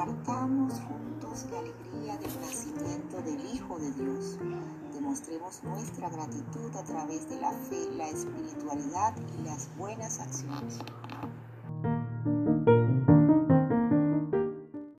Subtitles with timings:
[0.00, 4.38] compartamos juntos la alegría del nacimiento del Hijo de Dios.
[4.94, 10.78] Demostremos nuestra gratitud a través de la fe, la espiritualidad y las buenas acciones.